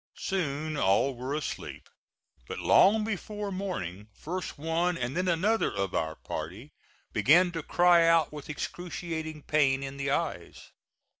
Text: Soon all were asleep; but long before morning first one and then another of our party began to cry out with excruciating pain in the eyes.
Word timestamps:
Soon 0.17 0.77
all 0.77 1.13
were 1.13 1.35
asleep; 1.35 1.87
but 2.47 2.57
long 2.57 3.03
before 3.03 3.51
morning 3.51 4.07
first 4.15 4.57
one 4.57 4.97
and 4.97 5.15
then 5.15 5.27
another 5.27 5.71
of 5.71 5.93
our 5.93 6.15
party 6.15 6.71
began 7.13 7.51
to 7.51 7.61
cry 7.61 8.07
out 8.07 8.33
with 8.33 8.49
excruciating 8.49 9.43
pain 9.43 9.83
in 9.83 9.97
the 9.97 10.09
eyes. 10.09 10.71